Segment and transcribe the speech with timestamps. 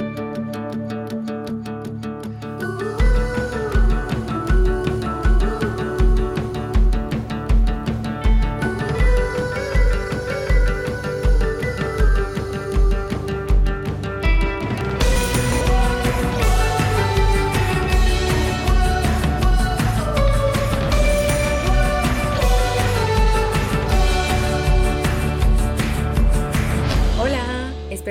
[0.00, 0.49] Bye.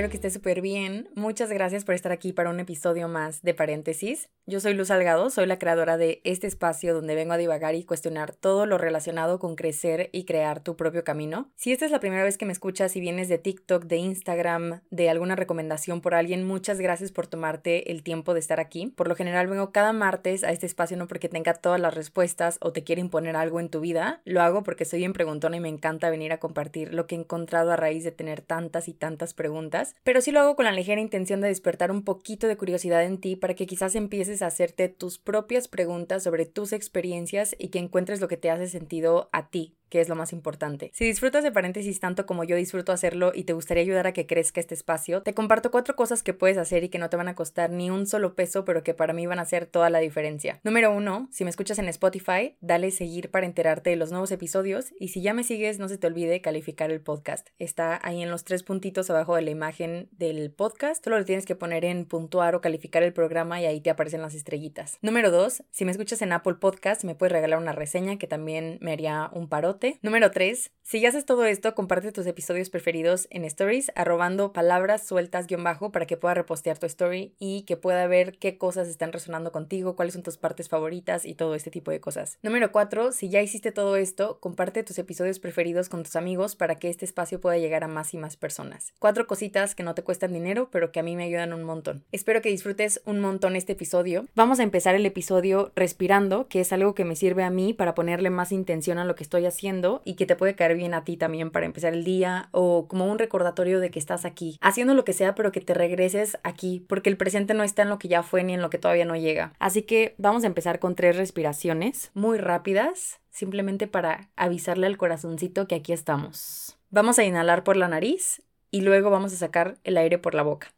[0.09, 1.07] Que esté súper bien.
[1.13, 4.29] Muchas gracias por estar aquí para un episodio más de Paréntesis.
[4.47, 7.83] Yo soy Luz Salgado, soy la creadora de este espacio donde vengo a divagar y
[7.83, 11.51] cuestionar todo lo relacionado con crecer y crear tu propio camino.
[11.55, 14.81] Si esta es la primera vez que me escuchas y vienes de TikTok, de Instagram,
[14.89, 18.87] de alguna recomendación por alguien, muchas gracias por tomarte el tiempo de estar aquí.
[18.87, 22.57] Por lo general vengo cada martes a este espacio no porque tenga todas las respuestas
[22.61, 25.59] o te quiera imponer algo en tu vida, lo hago porque soy bien preguntona y
[25.59, 28.93] me encanta venir a compartir lo que he encontrado a raíz de tener tantas y
[28.93, 32.57] tantas preguntas pero sí lo hago con la ligera intención de despertar un poquito de
[32.57, 37.55] curiosidad en ti para que quizás empieces a hacerte tus propias preguntas sobre tus experiencias
[37.57, 40.91] y que encuentres lo que te hace sentido a ti, que es lo más importante.
[40.93, 44.27] Si disfrutas de paréntesis tanto como yo disfruto hacerlo y te gustaría ayudar a que
[44.27, 47.27] crezca este espacio, te comparto cuatro cosas que puedes hacer y que no te van
[47.27, 49.99] a costar ni un solo peso, pero que para mí van a hacer toda la
[49.99, 50.59] diferencia.
[50.63, 54.93] Número uno, si me escuchas en Spotify, dale seguir para enterarte de los nuevos episodios
[54.99, 57.47] y si ya me sigues, no se te olvide calificar el podcast.
[57.57, 61.45] Está ahí en los tres puntitos abajo de la imagen del podcast, solo lo tienes
[61.45, 64.97] que poner en puntuar o calificar el programa y ahí te aparecen las estrellitas.
[65.01, 68.77] Número dos, si me escuchas en Apple Podcast, me puedes regalar una reseña que también
[68.81, 70.71] me haría un parote Número 3.
[70.83, 75.63] Si ya haces todo esto, comparte tus episodios preferidos en stories, arrobando palabras sueltas guion
[75.63, 79.51] bajo para que pueda repostear tu story y que pueda ver qué cosas están resonando
[79.51, 82.39] contigo, cuáles son tus partes favoritas y todo este tipo de cosas.
[82.41, 83.11] Número 4.
[83.11, 87.05] Si ya hiciste todo esto, comparte tus episodios preferidos con tus amigos para que este
[87.05, 88.93] espacio pueda llegar a más y más personas.
[88.97, 92.03] Cuatro cositas que no te cuestan dinero, pero que a mí me ayudan un montón.
[92.11, 94.25] Espero que disfrutes un montón este episodio.
[94.33, 97.93] Vamos a empezar el episodio respirando, que es algo que me sirve a mí para
[97.93, 99.68] ponerle más intención a lo que estoy haciendo
[100.03, 103.05] y que te puede caer bien a ti también para empezar el día o como
[103.05, 106.85] un recordatorio de que estás aquí, haciendo lo que sea, pero que te regreses aquí,
[106.87, 109.05] porque el presente no está en lo que ya fue ni en lo que todavía
[109.05, 109.53] no llega.
[109.59, 115.67] Así que vamos a empezar con tres respiraciones muy rápidas, simplemente para avisarle al corazoncito
[115.67, 116.77] que aquí estamos.
[116.89, 118.41] Vamos a inhalar por la nariz
[118.71, 120.73] y luego vamos a sacar el aire por la boca.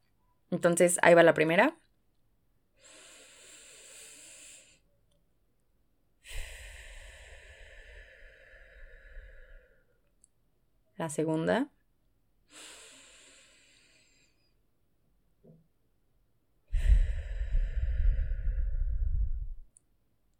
[0.49, 1.75] Entonces ahí va la primera.
[11.01, 11.67] La segunda.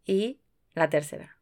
[0.06, 0.38] Y
[0.74, 1.36] la tercera.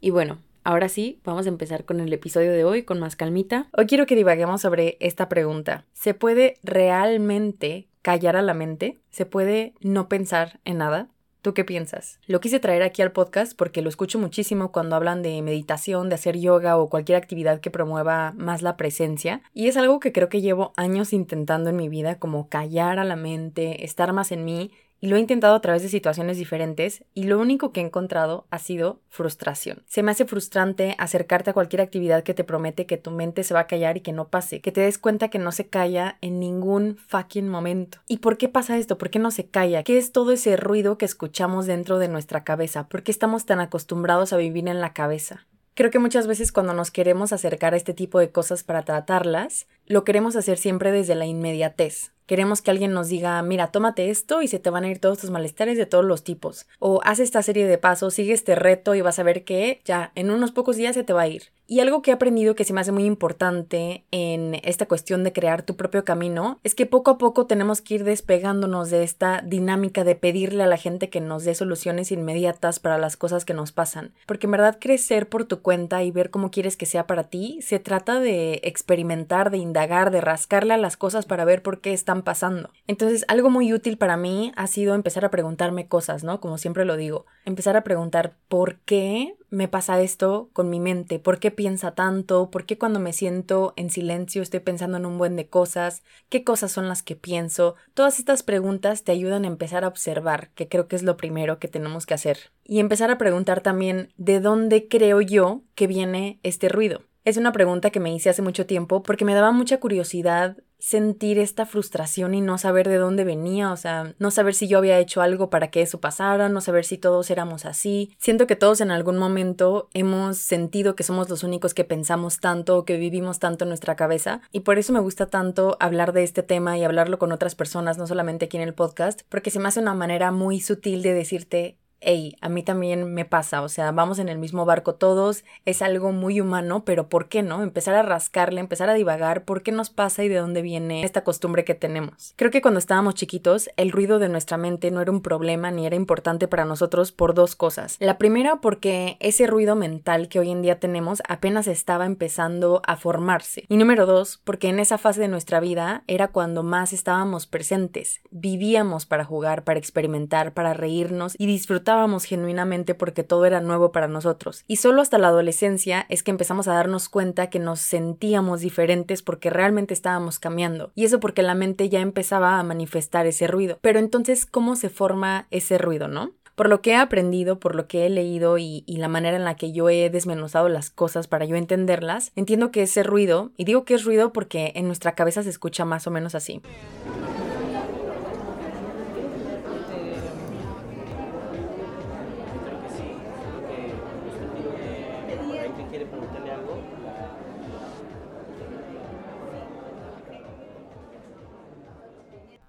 [0.00, 3.68] Y bueno, ahora sí, vamos a empezar con el episodio de hoy con más calmita.
[3.76, 5.84] Hoy quiero que divaguemos sobre esta pregunta.
[5.92, 11.08] ¿Se puede realmente callar a la mente, se puede no pensar en nada.
[11.42, 12.18] ¿Tú qué piensas?
[12.26, 16.14] Lo quise traer aquí al podcast porque lo escucho muchísimo cuando hablan de meditación, de
[16.14, 19.42] hacer yoga o cualquier actividad que promueva más la presencia.
[19.52, 23.04] Y es algo que creo que llevo años intentando en mi vida, como callar a
[23.04, 27.04] la mente, estar más en mí y lo he intentado a través de situaciones diferentes
[27.14, 29.82] y lo único que he encontrado ha sido frustración.
[29.86, 33.54] Se me hace frustrante acercarte a cualquier actividad que te promete que tu mente se
[33.54, 36.18] va a callar y que no pase, que te des cuenta que no se calla
[36.20, 37.98] en ningún fucking momento.
[38.08, 38.98] ¿Y por qué pasa esto?
[38.98, 39.82] ¿Por qué no se calla?
[39.82, 42.88] ¿Qué es todo ese ruido que escuchamos dentro de nuestra cabeza?
[42.88, 45.46] ¿Por qué estamos tan acostumbrados a vivir en la cabeza?
[45.74, 49.68] Creo que muchas veces cuando nos queremos acercar a este tipo de cosas para tratarlas,
[49.86, 52.10] lo queremos hacer siempre desde la inmediatez.
[52.28, 55.16] Queremos que alguien nos diga, mira, tómate esto y se te van a ir todos
[55.16, 56.66] tus malestares de todos los tipos.
[56.78, 60.12] O haz esta serie de pasos, sigue este reto y vas a ver que ya
[60.14, 61.44] en unos pocos días se te va a ir.
[61.70, 65.34] Y algo que he aprendido que se me hace muy importante en esta cuestión de
[65.34, 69.42] crear tu propio camino es que poco a poco tenemos que ir despegándonos de esta
[69.42, 73.52] dinámica de pedirle a la gente que nos dé soluciones inmediatas para las cosas que
[73.52, 74.14] nos pasan.
[74.24, 77.60] Porque en verdad crecer por tu cuenta y ver cómo quieres que sea para ti
[77.60, 81.92] se trata de experimentar, de indagar, de rascarle a las cosas para ver por qué
[81.92, 82.70] están pasando.
[82.86, 86.40] Entonces, algo muy útil para mí ha sido empezar a preguntarme cosas, ¿no?
[86.40, 91.18] Como siempre lo digo, empezar a preguntar por qué me pasa esto con mi mente,
[91.18, 95.18] por qué piensa tanto, por qué cuando me siento en silencio estoy pensando en un
[95.18, 97.74] buen de cosas, qué cosas son las que pienso.
[97.94, 101.58] Todas estas preguntas te ayudan a empezar a observar, que creo que es lo primero
[101.58, 102.38] que tenemos que hacer.
[102.64, 107.02] Y empezar a preguntar también de dónde creo yo que viene este ruido.
[107.24, 111.38] Es una pregunta que me hice hace mucho tiempo porque me daba mucha curiosidad sentir
[111.38, 114.98] esta frustración y no saber de dónde venía, o sea, no saber si yo había
[114.98, 118.14] hecho algo para que eso pasara, no saber si todos éramos así.
[118.18, 122.84] Siento que todos en algún momento hemos sentido que somos los únicos que pensamos tanto,
[122.84, 126.42] que vivimos tanto en nuestra cabeza y por eso me gusta tanto hablar de este
[126.42, 129.68] tema y hablarlo con otras personas, no solamente aquí en el podcast, porque se me
[129.68, 133.90] hace una manera muy sutil de decirte, hey, a mí también me pasa, o sea,
[133.92, 137.62] vamos en el mismo barco todos, es algo muy humano, pero ¿por qué no?
[137.62, 141.24] Empezar a rascarle, empezar a divagar, ¿por qué nos pasa y de dónde viene esta
[141.24, 142.34] costumbre que tenemos?
[142.36, 145.86] Creo que cuando estábamos chiquitos, el ruido de nuestra mente no era un problema ni
[145.86, 147.96] era importante para nosotros por dos cosas.
[147.98, 152.96] La primera porque ese ruido mental que hoy en día tenemos apenas estaba empezando a
[152.96, 153.64] formarse.
[153.68, 158.20] Y número dos, porque en esa fase de nuestra vida era cuando más estábamos presentes,
[158.30, 163.92] vivíamos para jugar, para experimentar, para reírnos y disfrutar estábamos genuinamente porque todo era nuevo
[163.92, 164.62] para nosotros.
[164.68, 169.22] Y solo hasta la adolescencia es que empezamos a darnos cuenta que nos sentíamos diferentes
[169.22, 170.90] porque realmente estábamos cambiando.
[170.94, 173.78] Y eso porque la mente ya empezaba a manifestar ese ruido.
[173.80, 176.32] Pero entonces, ¿cómo se forma ese ruido, no?
[176.56, 179.44] Por lo que he aprendido, por lo que he leído y, y, la manera en
[179.44, 183.64] la que yo he desmenuzado las cosas para yo entenderlas, entiendo que ese ruido, y
[183.64, 186.60] digo que es ruido porque en nuestra cabeza se escucha más o menos así.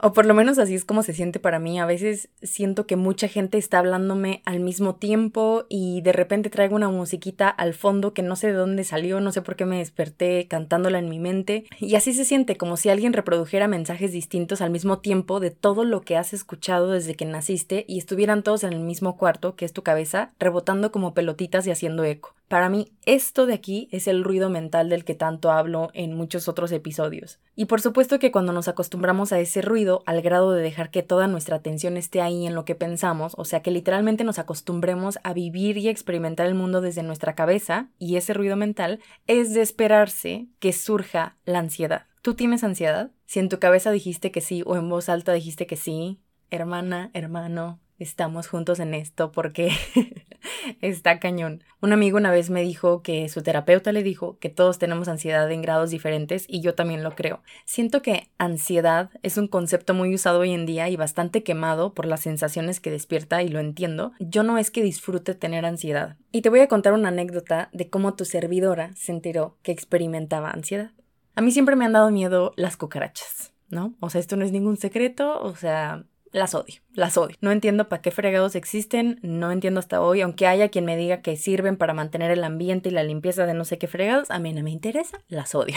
[0.01, 1.77] O por lo menos así es como se siente para mí.
[1.77, 6.77] A veces siento que mucha gente está hablándome al mismo tiempo y de repente traigo
[6.77, 9.79] una musiquita al fondo que no sé de dónde salió, no sé por qué me
[9.79, 11.65] desperté cantándola en mi mente.
[11.81, 15.83] Y así se siente como si alguien reprodujera mensajes distintos al mismo tiempo de todo
[15.83, 19.65] lo que has escuchado desde que naciste y estuvieran todos en el mismo cuarto, que
[19.65, 22.38] es tu cabeza, rebotando como pelotitas y haciendo eco.
[22.49, 26.47] Para mí, esto de aquí es el ruido mental del que tanto hablo en muchos
[26.47, 27.39] otros episodios.
[27.55, 31.03] Y por supuesto que cuando nos acostumbramos a ese ruido, al grado de dejar que
[31.03, 35.19] toda nuestra atención esté ahí en lo que pensamos, o sea que literalmente nos acostumbremos
[35.23, 39.61] a vivir y experimentar el mundo desde nuestra cabeza, y ese ruido mental, es de
[39.61, 42.07] esperarse que surja la ansiedad.
[42.23, 43.11] ¿Tú tienes ansiedad?
[43.27, 46.19] Si en tu cabeza dijiste que sí o en voz alta dijiste que sí,
[46.49, 49.71] hermana, hermano, estamos juntos en esto porque
[50.81, 51.63] está cañón.
[51.81, 55.49] Un amigo una vez me dijo que su terapeuta le dijo que todos tenemos ansiedad
[55.51, 57.43] en grados diferentes y yo también lo creo.
[57.65, 62.05] Siento que ansiedad es un concepto muy usado hoy en día y bastante quemado por
[62.05, 64.13] las sensaciones que despierta y lo entiendo.
[64.19, 66.17] Yo no es que disfrute tener ansiedad.
[66.31, 70.51] Y te voy a contar una anécdota de cómo tu servidora se enteró que experimentaba
[70.51, 70.91] ansiedad.
[71.35, 73.53] A mí siempre me han dado miedo las cucarachas.
[73.69, 73.93] ¿no?
[73.99, 77.35] O sea, esto no es ningún secreto, o sea, las odio, las odio.
[77.41, 81.21] No entiendo para qué fregados existen, no entiendo hasta hoy, aunque haya quien me diga
[81.21, 84.39] que sirven para mantener el ambiente y la limpieza de no sé qué fregados, a
[84.39, 85.75] mí no me interesa, las odio.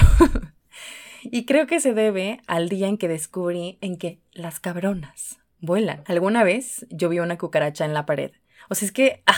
[1.22, 6.02] y creo que se debe al día en que descubrí en que las cabronas vuelan.
[6.06, 8.32] Alguna vez yo vi una cucaracha en la pared.
[8.68, 9.36] O sea, es que ah,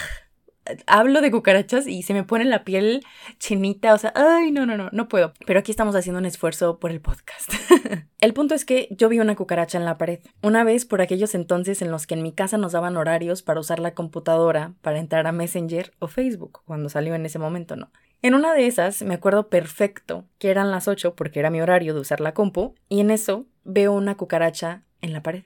[0.87, 3.05] hablo de cucarachas y se me pone la piel
[3.39, 5.33] chinita, o sea, ay, no, no, no, no puedo.
[5.47, 7.53] Pero aquí estamos haciendo un esfuerzo por el podcast.
[8.21, 10.21] el punto es que yo vi una cucaracha en la pared.
[10.43, 13.61] Una vez por aquellos entonces en los que en mi casa nos daban horarios para
[13.61, 17.91] usar la computadora para entrar a Messenger o Facebook, cuando salió en ese momento, ¿no?
[18.23, 21.93] En una de esas me acuerdo perfecto que eran las 8 porque era mi horario
[21.93, 25.45] de usar la compu y en eso veo una cucaracha en la pared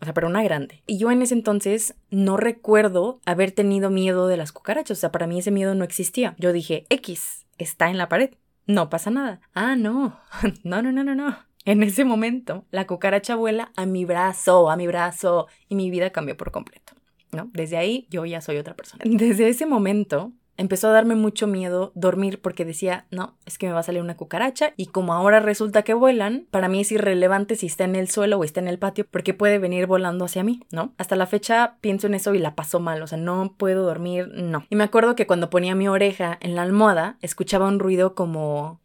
[0.00, 0.82] o sea, pero una grande.
[0.86, 5.12] Y yo en ese entonces no recuerdo haber tenido miedo de las cucarachas, o sea,
[5.12, 6.34] para mí ese miedo no existía.
[6.38, 8.30] Yo dije, X, está en la pared,
[8.66, 9.40] no pasa nada.
[9.54, 10.18] Ah, no,
[10.64, 11.36] no, no, no, no, no.
[11.66, 16.10] En ese momento, la cucaracha vuela a mi brazo, a mi brazo, y mi vida
[16.10, 16.94] cambió por completo.
[17.32, 17.48] ¿No?
[17.52, 19.04] Desde ahí yo ya soy otra persona.
[19.06, 23.72] Desde ese momento empezó a darme mucho miedo dormir porque decía, no, es que me
[23.72, 27.56] va a salir una cucaracha y como ahora resulta que vuelan, para mí es irrelevante
[27.56, 30.44] si está en el suelo o está en el patio porque puede venir volando hacia
[30.44, 30.92] mí, ¿no?
[30.98, 34.28] Hasta la fecha pienso en eso y la paso mal, o sea, no puedo dormir,
[34.34, 34.66] no.
[34.68, 38.82] Y me acuerdo que cuando ponía mi oreja en la almohada, escuchaba un ruido como...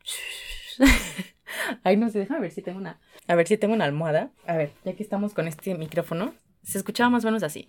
[1.84, 3.00] Ay, no sé, déjame ver si tengo una...
[3.28, 4.32] A ver si tengo una almohada.
[4.48, 7.68] A ver, ya que estamos con este micrófono, se escuchaba más o menos así.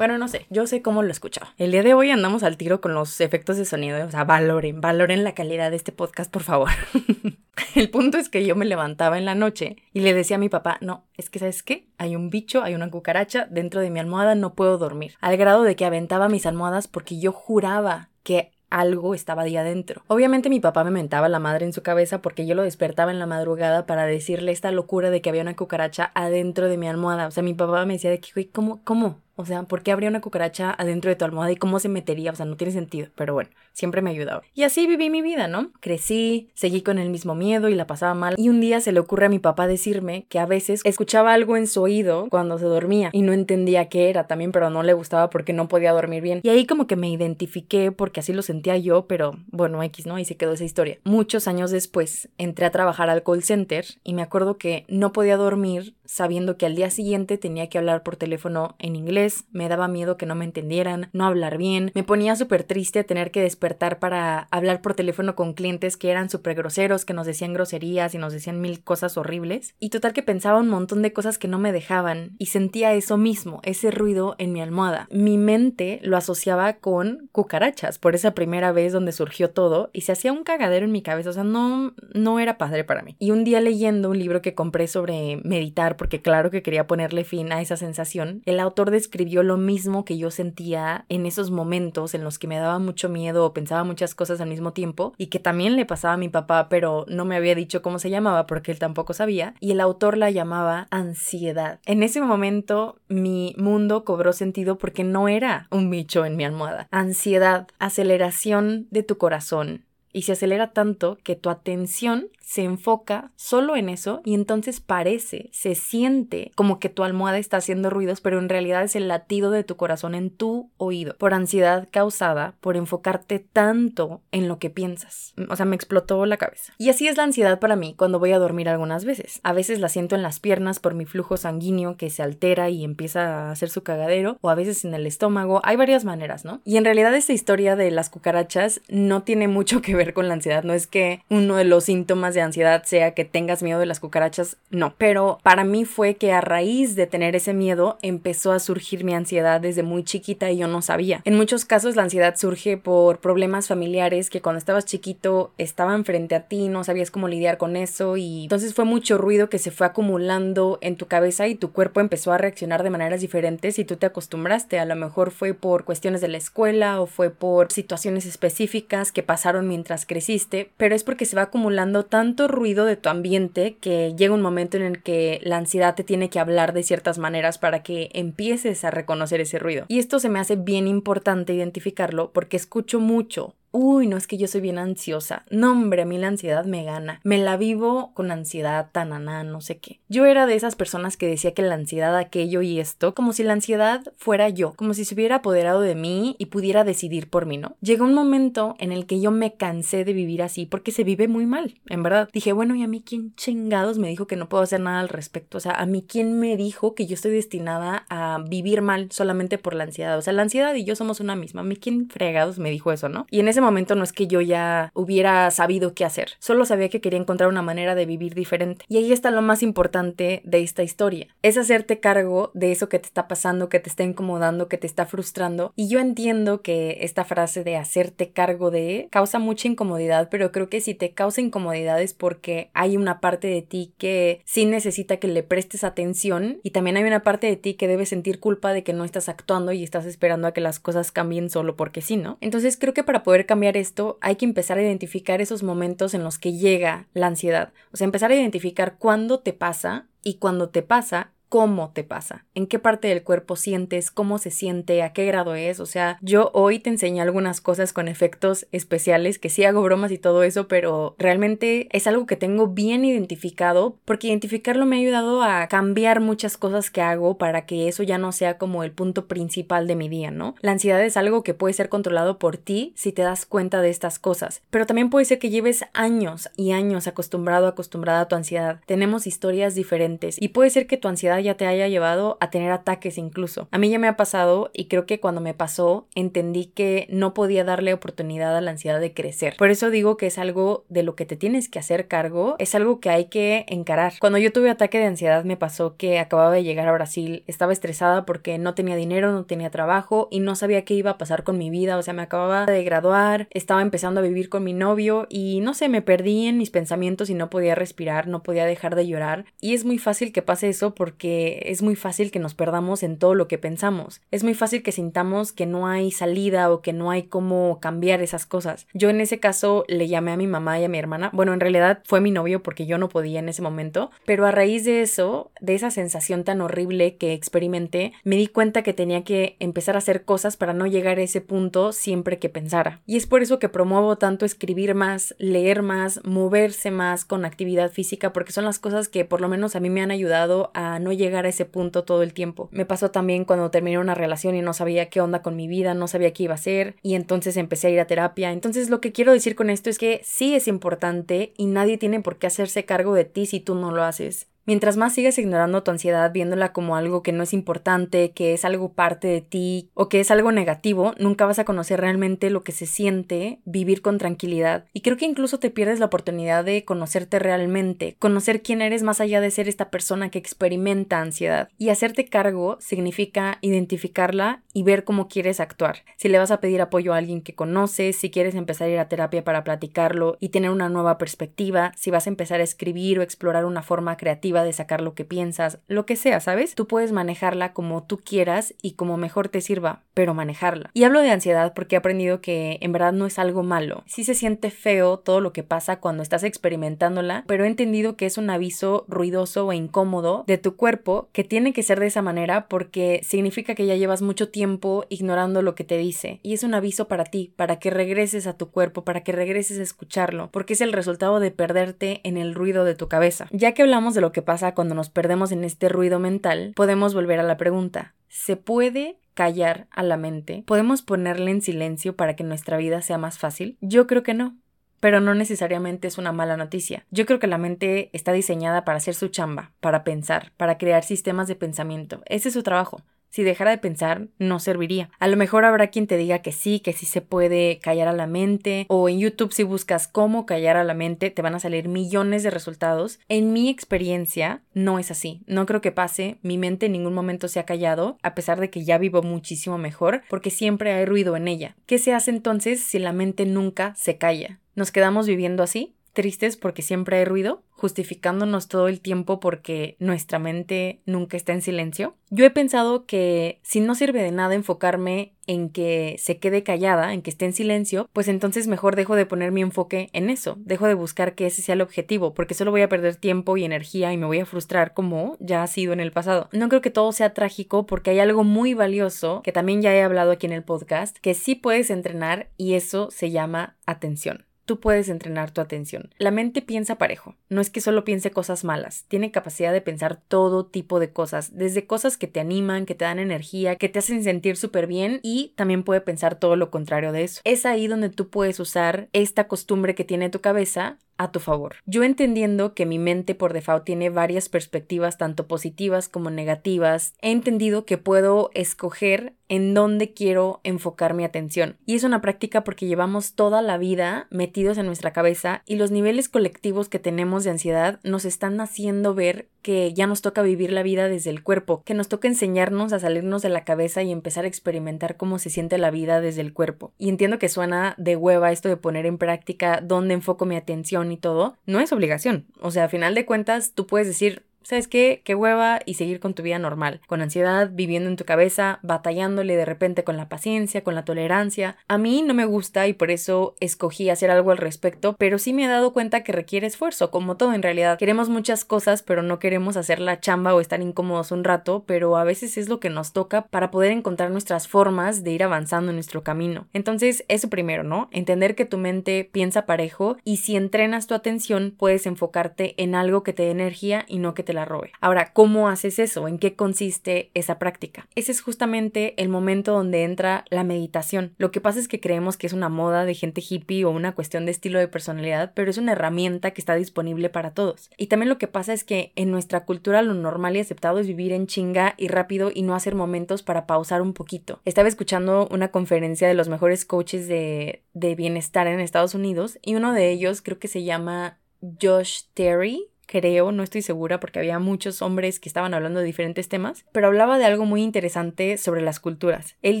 [0.00, 1.52] Bueno, no sé, yo sé cómo lo escuchaba.
[1.58, 4.80] El día de hoy andamos al tiro con los efectos de sonido, o sea, valoren,
[4.80, 6.70] valoren la calidad de este podcast, por favor.
[7.74, 10.48] El punto es que yo me levantaba en la noche y le decía a mi
[10.48, 14.00] papá, no, es que sabes qué, hay un bicho, hay una cucaracha dentro de mi
[14.00, 15.16] almohada, no puedo dormir.
[15.20, 20.02] Al grado de que aventaba mis almohadas porque yo juraba que algo estaba ahí adentro.
[20.06, 23.18] Obviamente mi papá me mentaba la madre en su cabeza porque yo lo despertaba en
[23.18, 27.26] la madrugada para decirle esta locura de que había una cucaracha adentro de mi almohada.
[27.26, 29.18] O sea, mi papá me decía de que, ¿cómo, cómo?
[29.40, 32.30] O sea, ¿por qué habría una cucaracha adentro de tu almohada y cómo se metería?
[32.30, 34.42] O sea, no tiene sentido, pero bueno, siempre me ayudaba.
[34.54, 35.72] Y así viví mi vida, ¿no?
[35.80, 38.34] Crecí, seguí con el mismo miedo y la pasaba mal.
[38.36, 41.56] Y un día se le ocurre a mi papá decirme que a veces escuchaba algo
[41.56, 44.92] en su oído cuando se dormía y no entendía qué era también, pero no le
[44.92, 46.40] gustaba porque no podía dormir bien.
[46.42, 50.18] Y ahí como que me identifiqué porque así lo sentía yo, pero bueno, X, ¿no?
[50.18, 50.98] Y se quedó esa historia.
[51.04, 55.38] Muchos años después entré a trabajar al call center y me acuerdo que no podía
[55.38, 59.88] dormir sabiendo que al día siguiente tenía que hablar por teléfono en inglés, me daba
[59.88, 63.98] miedo que no me entendieran, no hablar bien, me ponía súper triste tener que despertar
[63.98, 68.18] para hablar por teléfono con clientes que eran súper groseros, que nos decían groserías y
[68.18, 69.74] nos decían mil cosas horribles.
[69.78, 73.16] Y total que pensaba un montón de cosas que no me dejaban y sentía eso
[73.16, 75.08] mismo, ese ruido en mi almohada.
[75.10, 80.12] Mi mente lo asociaba con cucarachas, por esa primera vez donde surgió todo y se
[80.12, 83.16] hacía un cagadero en mi cabeza, o sea, no, no era padre para mí.
[83.18, 87.24] Y un día leyendo un libro que compré sobre meditar, porque claro que quería ponerle
[87.24, 92.14] fin a esa sensación, el autor describió lo mismo que yo sentía en esos momentos
[92.14, 95.26] en los que me daba mucho miedo o pensaba muchas cosas al mismo tiempo y
[95.26, 98.46] que también le pasaba a mi papá, pero no me había dicho cómo se llamaba
[98.46, 101.80] porque él tampoco sabía, y el autor la llamaba ansiedad.
[101.86, 106.88] En ese momento mi mundo cobró sentido porque no era un bicho en mi almohada.
[106.90, 113.76] Ansiedad, aceleración de tu corazón, y se acelera tanto que tu atención se enfoca solo
[113.76, 118.40] en eso y entonces parece, se siente como que tu almohada está haciendo ruidos, pero
[118.40, 122.76] en realidad es el latido de tu corazón en tu oído, por ansiedad causada por
[122.76, 125.32] enfocarte tanto en lo que piensas.
[125.48, 126.72] O sea, me explotó la cabeza.
[126.76, 129.38] Y así es la ansiedad para mí cuando voy a dormir algunas veces.
[129.44, 132.82] A veces la siento en las piernas por mi flujo sanguíneo que se altera y
[132.82, 135.60] empieza a hacer su cagadero, o a veces en el estómago.
[135.62, 136.62] Hay varias maneras, ¿no?
[136.64, 140.34] Y en realidad esta historia de las cucarachas no tiene mucho que ver con la
[140.34, 143.86] ansiedad, no es que uno de los síntomas de ansiedad sea que tengas miedo de
[143.86, 144.94] las cucarachas, no.
[144.98, 149.14] Pero para mí fue que a raíz de tener ese miedo empezó a surgir mi
[149.14, 151.20] ansiedad desde muy chiquita y yo no sabía.
[151.24, 156.34] En muchos casos la ansiedad surge por problemas familiares que cuando estabas chiquito estaban frente
[156.34, 159.70] a ti, no sabías cómo lidiar con eso y entonces fue mucho ruido que se
[159.70, 163.84] fue acumulando en tu cabeza y tu cuerpo empezó a reaccionar de maneras diferentes y
[163.84, 164.78] tú te acostumbraste.
[164.78, 169.22] A lo mejor fue por cuestiones de la escuela o fue por situaciones específicas que
[169.22, 173.76] pasaron mientras creciste, pero es porque se va acumulando tan tanto ruido de tu ambiente
[173.80, 177.18] que llega un momento en el que la ansiedad te tiene que hablar de ciertas
[177.18, 179.84] maneras para que empieces a reconocer ese ruido.
[179.88, 184.36] Y esto se me hace bien importante identificarlo porque escucho mucho Uy, no es que
[184.36, 185.44] yo soy bien ansiosa.
[185.50, 187.20] No, hombre, a mí la ansiedad me gana.
[187.22, 190.00] Me la vivo con ansiedad, tanana, no sé qué.
[190.08, 193.44] Yo era de esas personas que decía que la ansiedad aquello y esto, como si
[193.44, 197.46] la ansiedad fuera yo, como si se hubiera apoderado de mí y pudiera decidir por
[197.46, 197.76] mí, ¿no?
[197.80, 201.28] Llegó un momento en el que yo me cansé de vivir así porque se vive
[201.28, 202.28] muy mal, en verdad.
[202.32, 205.08] Dije, bueno, ¿y a mí quién chingados me dijo que no puedo hacer nada al
[205.08, 205.58] respecto?
[205.58, 209.58] O sea, ¿a mí quién me dijo que yo estoy destinada a vivir mal solamente
[209.58, 210.18] por la ansiedad?
[210.18, 211.60] O sea, la ansiedad y yo somos una misma.
[211.60, 213.26] ¿A mí quién fregados me dijo eso, no?
[213.30, 217.00] Y en momento no es que yo ya hubiera sabido qué hacer, solo sabía que
[217.00, 218.84] quería encontrar una manera de vivir diferente.
[218.88, 222.98] Y ahí está lo más importante de esta historia, es hacerte cargo de eso que
[222.98, 225.72] te está pasando, que te está incomodando, que te está frustrando.
[225.76, 230.68] Y yo entiendo que esta frase de hacerte cargo de causa mucha incomodidad, pero creo
[230.68, 235.18] que si te causa incomodidad es porque hay una parte de ti que sí necesita
[235.18, 238.72] que le prestes atención y también hay una parte de ti que debe sentir culpa
[238.72, 242.00] de que no estás actuando y estás esperando a que las cosas cambien solo porque
[242.00, 242.38] sí, ¿no?
[242.40, 246.22] Entonces creo que para poder cambiar esto, hay que empezar a identificar esos momentos en
[246.22, 247.72] los que llega la ansiedad.
[247.92, 252.46] O sea, empezar a identificar cuándo te pasa y cuando te pasa, cómo te pasa,
[252.54, 255.80] en qué parte del cuerpo sientes, cómo se siente, a qué grado es.
[255.80, 260.12] O sea, yo hoy te enseñé algunas cosas con efectos especiales, que sí hago bromas
[260.12, 265.00] y todo eso, pero realmente es algo que tengo bien identificado, porque identificarlo me ha
[265.00, 268.92] ayudado a cambiar muchas cosas que hago para que eso ya no sea como el
[268.92, 270.54] punto principal de mi día, ¿no?
[270.60, 273.90] La ansiedad es algo que puede ser controlado por ti si te das cuenta de
[273.90, 278.36] estas cosas, pero también puede ser que lleves años y años acostumbrado, acostumbrada a tu
[278.36, 278.80] ansiedad.
[278.86, 282.72] Tenemos historias diferentes y puede ser que tu ansiedad ya te haya llevado a tener
[282.72, 283.68] ataques incluso.
[283.70, 287.34] A mí ya me ha pasado y creo que cuando me pasó entendí que no
[287.34, 289.56] podía darle oportunidad a la ansiedad de crecer.
[289.58, 292.74] Por eso digo que es algo de lo que te tienes que hacer cargo, es
[292.74, 294.14] algo que hay que encarar.
[294.20, 297.72] Cuando yo tuve ataque de ansiedad me pasó que acababa de llegar a Brasil, estaba
[297.72, 301.44] estresada porque no tenía dinero, no tenía trabajo y no sabía qué iba a pasar
[301.44, 304.72] con mi vida, o sea, me acababa de graduar, estaba empezando a vivir con mi
[304.72, 308.64] novio y no sé, me perdí en mis pensamientos y no podía respirar, no podía
[308.66, 311.29] dejar de llorar y es muy fácil que pase eso porque
[311.70, 314.20] es muy fácil que nos perdamos en todo lo que pensamos.
[314.30, 318.22] Es muy fácil que sintamos que no hay salida o que no hay cómo cambiar
[318.22, 318.86] esas cosas.
[318.94, 321.30] Yo en ese caso le llamé a mi mamá y a mi hermana.
[321.32, 324.50] Bueno, en realidad fue mi novio porque yo no podía en ese momento, pero a
[324.50, 329.24] raíz de eso, de esa sensación tan horrible que experimenté, me di cuenta que tenía
[329.24, 333.00] que empezar a hacer cosas para no llegar a ese punto siempre que pensara.
[333.06, 337.90] Y es por eso que promuevo tanto escribir más, leer más, moverse más con actividad
[337.90, 340.98] física, porque son las cosas que por lo menos a mí me han ayudado a
[340.98, 342.68] no llegar a ese punto todo el tiempo.
[342.72, 345.94] Me pasó también cuando terminé una relación y no sabía qué onda con mi vida,
[345.94, 348.50] no sabía qué iba a hacer y entonces empecé a ir a terapia.
[348.50, 352.20] Entonces lo que quiero decir con esto es que sí es importante y nadie tiene
[352.20, 354.48] por qué hacerse cargo de ti si tú no lo haces.
[354.70, 358.64] Mientras más sigas ignorando tu ansiedad viéndola como algo que no es importante, que es
[358.64, 362.62] algo parte de ti o que es algo negativo, nunca vas a conocer realmente lo
[362.62, 364.84] que se siente vivir con tranquilidad.
[364.92, 369.20] Y creo que incluso te pierdes la oportunidad de conocerte realmente, conocer quién eres más
[369.20, 371.68] allá de ser esta persona que experimenta ansiedad.
[371.76, 376.04] Y hacerte cargo significa identificarla y ver cómo quieres actuar.
[376.16, 378.98] Si le vas a pedir apoyo a alguien que conoces, si quieres empezar a ir
[379.00, 383.18] a terapia para platicarlo y tener una nueva perspectiva, si vas a empezar a escribir
[383.18, 386.74] o explorar una forma creativa de sacar lo que piensas, lo que sea, ¿sabes?
[386.74, 390.90] Tú puedes manejarla como tú quieras y como mejor te sirva, pero manejarla.
[390.94, 394.02] Y hablo de ansiedad porque he aprendido que en verdad no es algo malo.
[394.06, 398.26] Sí se siente feo todo lo que pasa cuando estás experimentándola, pero he entendido que
[398.26, 402.22] es un aviso ruidoso e incómodo de tu cuerpo que tiene que ser de esa
[402.22, 406.40] manera porque significa que ya llevas mucho tiempo ignorando lo que te dice.
[406.42, 409.78] Y es un aviso para ti, para que regreses a tu cuerpo, para que regreses
[409.78, 413.48] a escucharlo, porque es el resultado de perderte en el ruido de tu cabeza.
[413.52, 417.14] Ya que hablamos de lo que pasa cuando nos perdemos en este ruido mental, podemos
[417.14, 418.14] volver a la pregunta.
[418.28, 420.64] ¿Se puede callar a la mente?
[420.66, 423.76] ¿Podemos ponerle en silencio para que nuestra vida sea más fácil?
[423.80, 424.56] Yo creo que no.
[425.00, 427.06] Pero no necesariamente es una mala noticia.
[427.10, 431.04] Yo creo que la mente está diseñada para hacer su chamba, para pensar, para crear
[431.04, 432.22] sistemas de pensamiento.
[432.26, 433.00] Ese es su trabajo.
[433.30, 435.10] Si dejara de pensar, no serviría.
[435.18, 438.12] A lo mejor habrá quien te diga que sí, que sí se puede callar a
[438.12, 441.60] la mente, o en YouTube si buscas cómo callar a la mente, te van a
[441.60, 443.20] salir millones de resultados.
[443.28, 445.42] En mi experiencia, no es así.
[445.46, 446.38] No creo que pase.
[446.42, 449.78] Mi mente en ningún momento se ha callado, a pesar de que ya vivo muchísimo
[449.78, 451.76] mejor, porque siempre hay ruido en ella.
[451.86, 454.60] ¿Qué se hace entonces si la mente nunca se calla?
[454.74, 455.94] ¿Nos quedamos viviendo así?
[456.12, 461.62] Tristes porque siempre hay ruido, justificándonos todo el tiempo porque nuestra mente nunca está en
[461.62, 462.14] silencio.
[462.28, 467.12] Yo he pensado que si no sirve de nada enfocarme en que se quede callada,
[467.12, 470.56] en que esté en silencio, pues entonces mejor dejo de poner mi enfoque en eso,
[470.60, 473.64] dejo de buscar que ese sea el objetivo, porque solo voy a perder tiempo y
[473.64, 476.48] energía y me voy a frustrar como ya ha sido en el pasado.
[476.52, 480.02] No creo que todo sea trágico porque hay algo muy valioso que también ya he
[480.02, 484.78] hablado aquí en el podcast, que sí puedes entrenar y eso se llama atención tú
[484.78, 486.14] puedes entrenar tu atención.
[486.18, 490.22] La mente piensa parejo, no es que solo piense cosas malas, tiene capacidad de pensar
[490.28, 493.98] todo tipo de cosas, desde cosas que te animan, que te dan energía, que te
[493.98, 497.40] hacen sentir súper bien y también puede pensar todo lo contrario de eso.
[497.42, 501.76] Es ahí donde tú puedes usar esta costumbre que tiene tu cabeza a tu favor.
[501.84, 507.30] Yo entendiendo que mi mente por default tiene varias perspectivas, tanto positivas como negativas, he
[507.30, 511.76] entendido que puedo escoger en dónde quiero enfocar mi atención.
[511.84, 515.90] Y es una práctica porque llevamos toda la vida metidos en nuestra cabeza y los
[515.90, 520.72] niveles colectivos que tenemos de ansiedad nos están haciendo ver que ya nos toca vivir
[520.72, 524.12] la vida desde el cuerpo, que nos toca enseñarnos a salirnos de la cabeza y
[524.12, 526.92] empezar a experimentar cómo se siente la vida desde el cuerpo.
[526.96, 531.09] Y entiendo que suena de hueva esto de poner en práctica dónde enfoco mi atención
[531.12, 532.46] y todo, no es obligación.
[532.60, 535.20] O sea, a final de cuentas, tú puedes decir, ¿sabes qué?
[535.24, 539.56] Qué hueva y seguir con tu vida normal, con ansiedad, viviendo en tu cabeza, batallándole
[539.56, 541.76] de repente con la paciencia, con la tolerancia.
[541.88, 545.52] A mí no me gusta y por eso escogí hacer algo al respecto, pero sí
[545.52, 547.98] me he dado cuenta que requiere esfuerzo, como todo en realidad.
[547.98, 552.16] Queremos muchas cosas, pero no queremos hacer la chamba o estar incómodos un rato, pero
[552.16, 555.90] a veces es lo que nos toca para poder encontrar nuestras formas de ir avanzando
[555.90, 556.68] en nuestro camino.
[556.72, 558.08] Entonces, eso primero, ¿no?
[558.12, 563.24] Entender que tu mente piensa parejo y si entrenas tu atención, puedes enfocarte en algo
[563.24, 564.59] que te dé energía y no que te la
[565.00, 566.28] Ahora, ¿cómo haces eso?
[566.28, 568.06] ¿En qué consiste esa práctica?
[568.14, 571.34] Ese es justamente el momento donde entra la meditación.
[571.38, 574.12] Lo que pasa es que creemos que es una moda de gente hippie o una
[574.12, 577.90] cuestión de estilo de personalidad, pero es una herramienta que está disponible para todos.
[577.96, 581.06] Y también lo que pasa es que en nuestra cultura lo normal y aceptado es
[581.06, 584.60] vivir en chinga y rápido y no hacer momentos para pausar un poquito.
[584.64, 589.74] Estaba escuchando una conferencia de los mejores coaches de, de bienestar en Estados Unidos y
[589.74, 591.38] uno de ellos creo que se llama
[591.80, 596.48] Josh Terry, creo, no estoy segura porque había muchos hombres que estaban hablando de diferentes
[596.48, 599.56] temas, pero hablaba de algo muy interesante sobre las culturas.
[599.62, 599.80] Él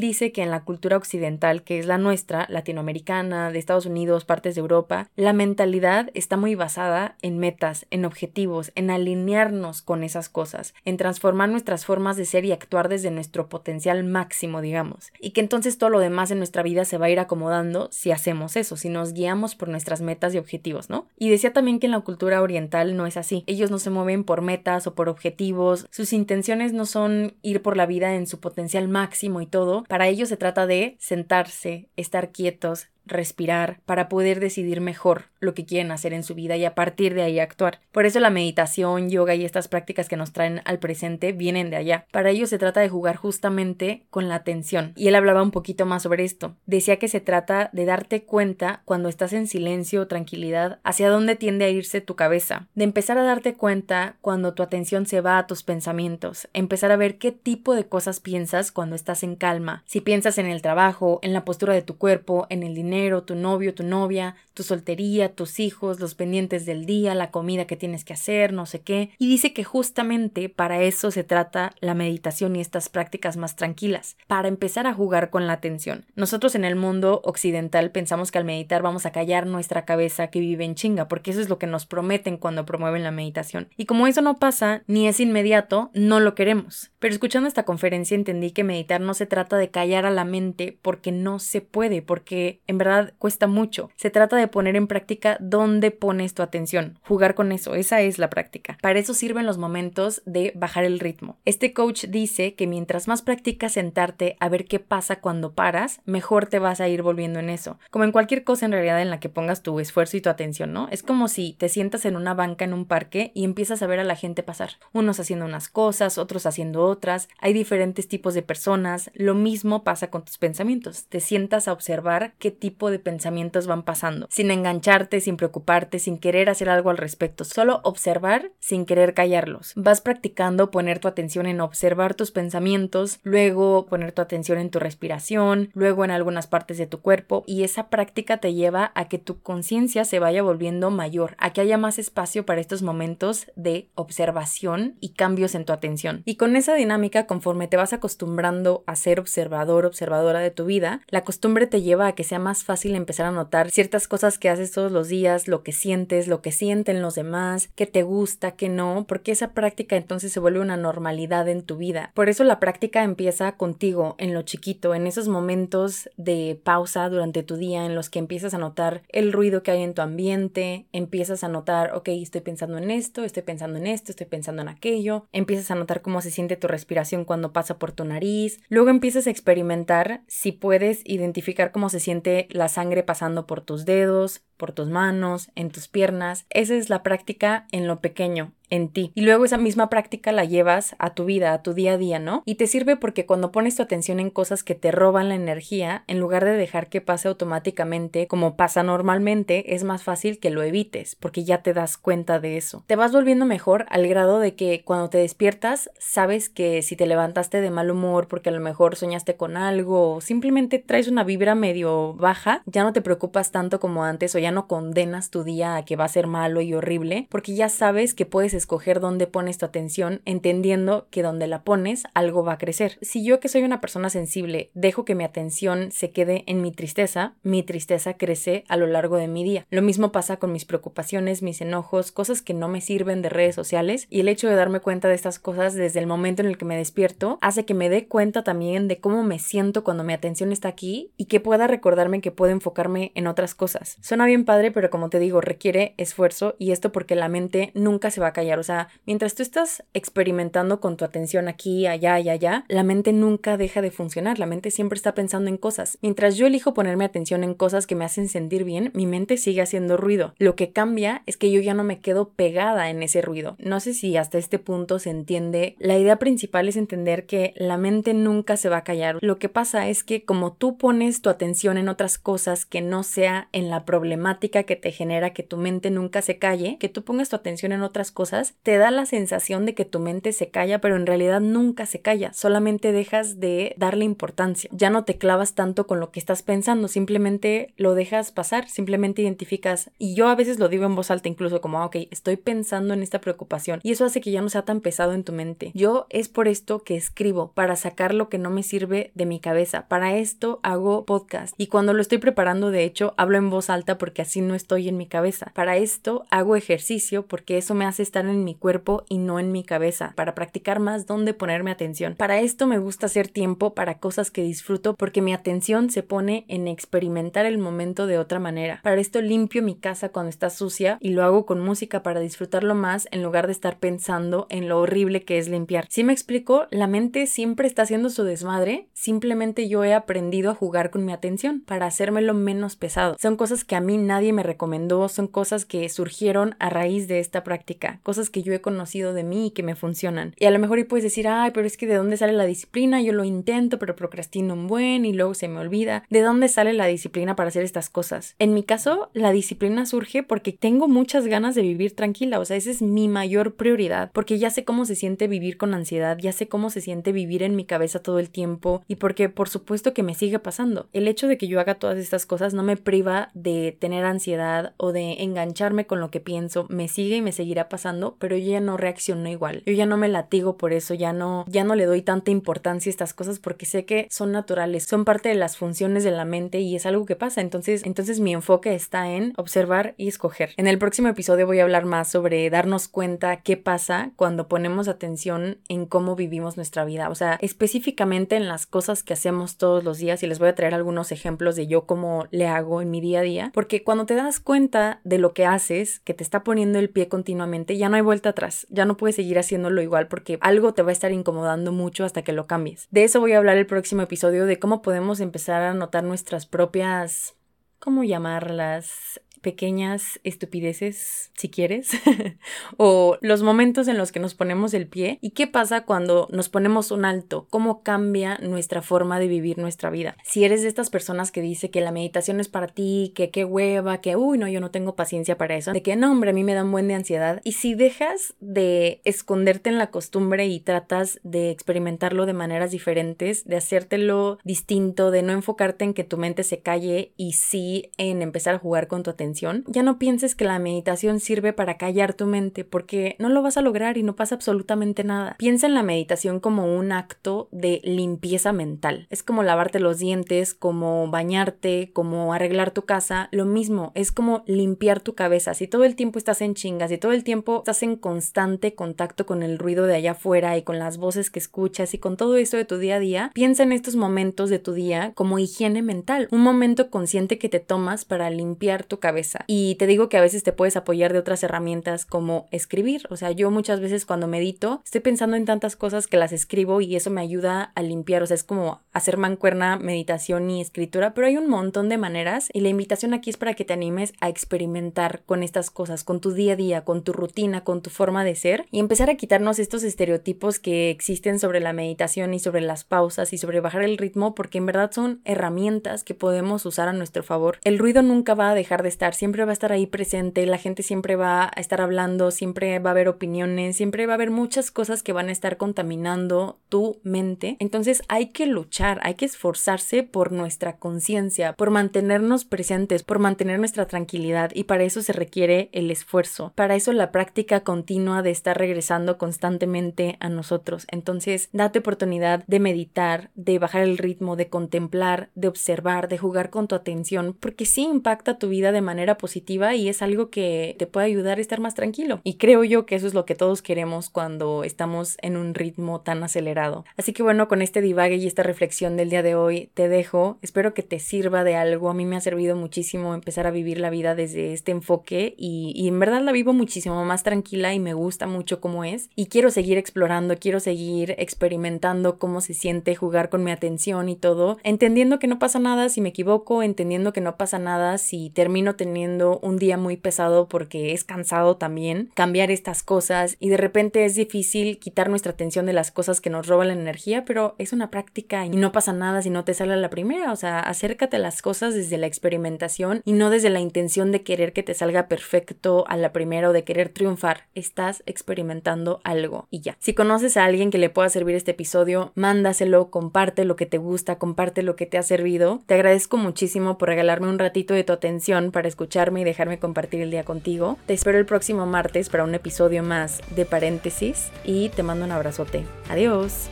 [0.00, 4.56] dice que en la cultura occidental, que es la nuestra, latinoamericana, de Estados Unidos, partes
[4.56, 10.28] de Europa, la mentalidad está muy basada en metas, en objetivos, en alinearnos con esas
[10.28, 15.12] cosas, en transformar nuestras formas de ser y actuar desde nuestro potencial máximo, digamos.
[15.20, 18.10] Y que entonces todo lo demás en nuestra vida se va a ir acomodando si
[18.10, 21.06] hacemos eso, si nos guiamos por nuestras metas y objetivos, ¿no?
[21.16, 23.44] Y decía también que en la cultura oriental no es así.
[23.46, 25.86] Ellos no se mueven por metas o por objetivos.
[25.90, 29.84] Sus intenciones no son ir por la vida en su potencial máximo y todo.
[29.84, 35.64] Para ellos se trata de sentarse, estar quietos, respirar, para poder decidir mejor lo que
[35.64, 37.80] quieren hacer en su vida y a partir de ahí actuar.
[37.92, 41.76] Por eso la meditación, yoga y estas prácticas que nos traen al presente vienen de
[41.76, 42.06] allá.
[42.12, 44.92] Para ello se trata de jugar justamente con la atención.
[44.96, 46.56] Y él hablaba un poquito más sobre esto.
[46.66, 51.36] Decía que se trata de darte cuenta cuando estás en silencio o tranquilidad hacia dónde
[51.36, 52.68] tiende a irse tu cabeza.
[52.74, 56.48] De empezar a darte cuenta cuando tu atención se va a tus pensamientos.
[56.52, 59.82] Empezar a ver qué tipo de cosas piensas cuando estás en calma.
[59.86, 63.34] Si piensas en el trabajo, en la postura de tu cuerpo, en el dinero, tu
[63.34, 68.04] novio, tu novia, tu soltería, tus hijos, los pendientes del día, la comida que tienes
[68.04, 69.10] que hacer, no sé qué.
[69.18, 74.16] Y dice que justamente para eso se trata la meditación y estas prácticas más tranquilas,
[74.26, 76.04] para empezar a jugar con la atención.
[76.14, 80.40] Nosotros en el mundo occidental pensamos que al meditar vamos a callar nuestra cabeza que
[80.40, 83.68] vive en chinga, porque eso es lo que nos prometen cuando promueven la meditación.
[83.76, 86.90] Y como eso no pasa, ni es inmediato, no lo queremos.
[86.98, 90.76] Pero escuchando esta conferencia entendí que meditar no se trata de callar a la mente
[90.82, 93.90] porque no se puede, porque en verdad cuesta mucho.
[93.96, 98.18] Se trata de poner en práctica dónde pones tu atención, jugar con eso, esa es
[98.18, 98.78] la práctica.
[98.80, 101.36] Para eso sirven los momentos de bajar el ritmo.
[101.44, 106.46] Este coach dice que mientras más practicas sentarte a ver qué pasa cuando paras, mejor
[106.46, 107.78] te vas a ir volviendo en eso.
[107.90, 110.72] Como en cualquier cosa en realidad en la que pongas tu esfuerzo y tu atención,
[110.72, 110.88] ¿no?
[110.90, 114.00] Es como si te sientas en una banca en un parque y empiezas a ver
[114.00, 114.70] a la gente pasar.
[114.92, 117.28] Unos haciendo unas cosas, otros haciendo otras.
[117.40, 119.10] Hay diferentes tipos de personas.
[119.14, 121.04] Lo mismo pasa con tus pensamientos.
[121.06, 126.18] Te sientas a observar qué tipo de pensamientos van pasando, sin engancharte, sin preocuparte, sin
[126.18, 129.72] querer hacer algo al respecto, solo observar sin querer callarlos.
[129.76, 134.78] Vas practicando poner tu atención en observar tus pensamientos, luego poner tu atención en tu
[134.78, 139.18] respiración, luego en algunas partes de tu cuerpo y esa práctica te lleva a que
[139.18, 143.88] tu conciencia se vaya volviendo mayor, a que haya más espacio para estos momentos de
[143.94, 146.22] observación y cambios en tu atención.
[146.24, 151.02] Y con esa dinámica, conforme te vas acostumbrando a ser observador, observadora de tu vida,
[151.08, 154.48] la costumbre te lleva a que sea más fácil empezar a notar ciertas cosas que
[154.48, 158.52] haces todos los días, lo que sientes, lo que sienten los demás, qué te gusta,
[158.52, 162.12] qué no, porque esa práctica entonces se vuelve una normalidad en tu vida.
[162.14, 167.42] Por eso la práctica empieza contigo, en lo chiquito, en esos momentos de pausa durante
[167.42, 170.86] tu día en los que empiezas a notar el ruido que hay en tu ambiente,
[170.92, 174.68] empiezas a notar, ok, estoy pensando en esto, estoy pensando en esto, estoy pensando en
[174.68, 178.90] aquello, empiezas a notar cómo se siente tu respiración cuando pasa por tu nariz, luego
[178.90, 184.42] empiezas a experimentar si puedes identificar cómo se siente la sangre pasando por tus dedos,
[184.60, 186.44] por tus manos, en tus piernas.
[186.50, 189.10] Esa es la práctica en lo pequeño, en ti.
[189.14, 192.18] Y luego esa misma práctica la llevas a tu vida, a tu día a día,
[192.18, 192.42] ¿no?
[192.44, 196.04] Y te sirve porque cuando pones tu atención en cosas que te roban la energía,
[196.06, 200.62] en lugar de dejar que pase automáticamente como pasa normalmente, es más fácil que lo
[200.62, 202.84] evites, porque ya te das cuenta de eso.
[202.86, 207.06] Te vas volviendo mejor al grado de que cuando te despiertas, sabes que si te
[207.06, 211.24] levantaste de mal humor porque a lo mejor soñaste con algo o simplemente traes una
[211.24, 215.44] vibra medio baja, ya no te preocupas tanto como antes o ya no condenas tu
[215.44, 219.00] día a que va a ser malo y horrible, porque ya sabes que puedes escoger
[219.00, 222.98] dónde pones tu atención, entendiendo que donde la pones algo va a crecer.
[223.02, 226.72] Si yo que soy una persona sensible dejo que mi atención se quede en mi
[226.72, 229.66] tristeza, mi tristeza crece a lo largo de mi día.
[229.70, 233.54] Lo mismo pasa con mis preocupaciones, mis enojos, cosas que no me sirven de redes
[233.54, 236.58] sociales y el hecho de darme cuenta de estas cosas desde el momento en el
[236.58, 240.12] que me despierto hace que me dé cuenta también de cómo me siento cuando mi
[240.12, 243.96] atención está aquí y que pueda recordarme que puedo enfocarme en otras cosas.
[244.00, 248.10] Suena bien padre, pero como te digo, requiere esfuerzo y esto porque la mente nunca
[248.10, 252.18] se va a callar o sea, mientras tú estás experimentando con tu atención aquí, allá
[252.20, 255.98] y allá, la mente nunca deja de funcionar, la mente siempre está pensando en cosas.
[256.02, 259.62] Mientras yo elijo ponerme atención en cosas que me hacen sentir bien, mi mente sigue
[259.62, 260.34] haciendo ruido.
[260.38, 263.56] Lo que cambia es que yo ya no me quedo pegada en ese ruido.
[263.58, 265.76] No sé si hasta este punto se entiende.
[265.78, 269.18] La idea principal es entender que la mente nunca se va a callar.
[269.20, 273.02] Lo que pasa es que como tú pones tu atención en otras cosas que no
[273.02, 277.02] sea en la problemática, que te genera que tu mente nunca se calle, que tú
[277.02, 280.50] pongas tu atención en otras cosas, te da la sensación de que tu mente se
[280.50, 284.70] calla, pero en realidad nunca se calla, solamente dejas de darle importancia.
[284.72, 289.22] Ya no te clavas tanto con lo que estás pensando, simplemente lo dejas pasar, simplemente
[289.22, 289.90] identificas.
[289.98, 292.94] Y yo a veces lo digo en voz alta, incluso como, ah, ok, estoy pensando
[292.94, 293.80] en esta preocupación.
[293.82, 295.72] Y eso hace que ya no sea tan pesado en tu mente.
[295.74, 299.40] Yo es por esto que escribo, para sacar lo que no me sirve de mi
[299.40, 299.86] cabeza.
[299.88, 301.54] Para esto hago podcast.
[301.56, 304.88] Y cuando lo estoy preparando, de hecho, hablo en voz alta porque así no estoy
[304.88, 305.52] en mi cabeza.
[305.54, 309.52] Para esto hago ejercicio porque eso me hace estar en mi cuerpo y no en
[309.52, 310.12] mi cabeza.
[310.16, 312.14] Para practicar más dónde ponerme atención.
[312.16, 316.44] Para esto me gusta hacer tiempo para cosas que disfruto porque mi atención se pone
[316.48, 318.80] en experimentar el momento de otra manera.
[318.82, 322.74] Para esto limpio mi casa cuando está sucia y lo hago con música para disfrutarlo
[322.74, 325.86] más en lugar de estar pensando en lo horrible que es limpiar.
[325.88, 330.54] Si me explico, la mente siempre está haciendo su desmadre, simplemente yo he aprendido a
[330.54, 333.16] jugar con mi atención para hacérmelo menos pesado.
[333.18, 337.20] Son cosas que a mí nadie me recomendó, son cosas que surgieron a raíz de
[337.20, 340.34] esta práctica, cosas que yo he conocido de mí y que me funcionan.
[340.38, 342.46] Y a lo mejor y puedes decir, ay, pero es que de dónde sale la
[342.46, 346.04] disciplina, yo lo intento, pero procrastino un buen y luego se me olvida.
[346.10, 348.34] ¿De dónde sale la disciplina para hacer estas cosas?
[348.38, 352.56] En mi caso, la disciplina surge porque tengo muchas ganas de vivir tranquila, o sea,
[352.56, 356.32] esa es mi mayor prioridad, porque ya sé cómo se siente vivir con ansiedad, ya
[356.32, 359.92] sé cómo se siente vivir en mi cabeza todo el tiempo y porque por supuesto
[359.92, 360.88] que me sigue pasando.
[360.92, 364.74] El hecho de que yo haga todas estas cosas no me priva de tener ansiedad
[364.76, 368.50] o de engancharme con lo que pienso, me sigue y me seguirá pasando, pero yo
[368.50, 369.62] ya no reacciono igual.
[369.66, 372.90] Yo ya no me latigo por eso, ya no ya no le doy tanta importancia
[372.90, 376.24] a estas cosas porque sé que son naturales, son parte de las funciones de la
[376.24, 377.40] mente y es algo que pasa.
[377.40, 380.50] Entonces, entonces mi enfoque está en observar y escoger.
[380.56, 384.88] En el próximo episodio voy a hablar más sobre darnos cuenta qué pasa cuando ponemos
[384.88, 389.84] atención en cómo vivimos nuestra vida, o sea, específicamente en las cosas que hacemos todos
[389.84, 392.90] los días y les voy a traer algunos ejemplos de yo cómo le hago en
[392.90, 396.22] mi día a día, porque cuando te das cuenta de lo que haces, que te
[396.22, 399.82] está poniendo el pie continuamente, ya no hay vuelta atrás, ya no puedes seguir haciéndolo
[399.82, 402.88] igual porque algo te va a estar incomodando mucho hasta que lo cambies.
[402.90, 406.46] De eso voy a hablar el próximo episodio de cómo podemos empezar a notar nuestras
[406.46, 407.34] propias
[407.80, 409.20] ¿cómo llamarlas?
[409.40, 411.90] Pequeñas estupideces, si quieres,
[412.76, 416.48] o los momentos en los que nos ponemos el pie y qué pasa cuando nos
[416.48, 420.16] ponemos un alto, cómo cambia nuestra forma de vivir nuestra vida.
[420.24, 423.44] Si eres de estas personas que dice que la meditación es para ti, que qué
[423.44, 426.34] hueva, que uy, no, yo no tengo paciencia para eso, de que no, hombre, a
[426.34, 430.46] mí me da un buen de ansiedad, y si dejas de esconderte en la costumbre
[430.46, 436.04] y tratas de experimentarlo de maneras diferentes, de hacértelo distinto, de no enfocarte en que
[436.04, 439.29] tu mente se calle y sí en empezar a jugar con tu atención,
[439.66, 443.56] ya no pienses que la meditación sirve para callar tu mente, porque no lo vas
[443.56, 445.36] a lograr y no pasa absolutamente nada.
[445.38, 449.06] Piensa en la meditación como un acto de limpieza mental.
[449.10, 454.42] Es como lavarte los dientes, como bañarte, como arreglar tu casa, lo mismo, es como
[454.46, 455.54] limpiar tu cabeza.
[455.54, 459.26] Si todo el tiempo estás en chingas, si todo el tiempo estás en constante contacto
[459.26, 462.36] con el ruido de allá afuera y con las voces que escuchas y con todo
[462.36, 465.82] eso de tu día a día, piensa en estos momentos de tu día como higiene
[465.82, 470.16] mental, un momento consciente que te tomas para limpiar tu cabeza y te digo que
[470.16, 473.06] a veces te puedes apoyar de otras herramientas como escribir.
[473.10, 476.80] O sea, yo muchas veces cuando medito estoy pensando en tantas cosas que las escribo
[476.80, 478.22] y eso me ayuda a limpiar.
[478.22, 482.48] O sea, es como hacer mancuerna, meditación y escritura, pero hay un montón de maneras
[482.52, 486.20] y la invitación aquí es para que te animes a experimentar con estas cosas, con
[486.20, 489.16] tu día a día, con tu rutina, con tu forma de ser y empezar a
[489.16, 493.82] quitarnos estos estereotipos que existen sobre la meditación y sobre las pausas y sobre bajar
[493.82, 497.58] el ritmo porque en verdad son herramientas que podemos usar a nuestro favor.
[497.64, 500.58] El ruido nunca va a dejar de estar siempre va a estar ahí presente, la
[500.58, 504.30] gente siempre va a estar hablando, siempre va a haber opiniones, siempre va a haber
[504.30, 507.56] muchas cosas que van a estar contaminando tu mente.
[507.58, 513.58] Entonces hay que luchar, hay que esforzarse por nuestra conciencia, por mantenernos presentes, por mantener
[513.58, 518.30] nuestra tranquilidad y para eso se requiere el esfuerzo, para eso la práctica continua de
[518.30, 520.86] estar regresando constantemente a nosotros.
[520.90, 526.50] Entonces date oportunidad de meditar, de bajar el ritmo, de contemplar, de observar, de jugar
[526.50, 530.76] con tu atención, porque sí impacta tu vida de manera positiva y es algo que
[530.78, 532.20] te puede ayudar a estar más tranquilo.
[532.24, 536.00] Y creo yo que eso es lo que todos queremos cuando estamos en un ritmo
[536.00, 536.84] tan acelerado.
[536.96, 540.38] Así que bueno, con este divague y esta reflexión del día de hoy te dejo.
[540.42, 541.90] Espero que te sirva de algo.
[541.90, 545.88] A mí me ha servido muchísimo empezar a vivir la vida desde este enfoque y,
[545.88, 549.10] en verdad la vivo muchísimo más tranquila y me gusta mucho cómo es.
[549.16, 554.16] Y quiero seguir explorando, quiero seguir experimentando cómo se siente jugar con mi atención y
[554.16, 558.30] todo, entendiendo que no pasa nada si me equivoco, entendiendo que no pasa nada si
[558.30, 563.48] termino teniendo teniendo un día muy pesado porque es cansado también cambiar estas cosas y
[563.48, 567.24] de repente es difícil quitar nuestra atención de las cosas que nos roban la energía,
[567.24, 570.36] pero es una práctica y no pasa nada si no te sale la primera, o
[570.36, 574.52] sea, acércate a las cosas desde la experimentación y no desde la intención de querer
[574.52, 579.60] que te salga perfecto a la primera o de querer triunfar, estás experimentando algo y
[579.60, 579.76] ya.
[579.78, 583.78] Si conoces a alguien que le pueda servir este episodio, mándaselo, comparte lo que te
[583.78, 585.62] gusta, comparte lo que te ha servido.
[585.66, 590.00] Te agradezco muchísimo por regalarme un ratito de tu atención para escucharme y dejarme compartir
[590.00, 590.78] el día contigo.
[590.86, 595.12] Te espero el próximo martes para un episodio más de paréntesis y te mando un
[595.12, 595.66] abrazote.
[595.90, 596.50] Adiós.